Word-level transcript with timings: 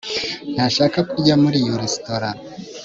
ntashaka 0.53 0.99
kurya 1.09 1.35
muri 1.43 1.57
iyo 1.63 1.73
resitora 1.81 2.29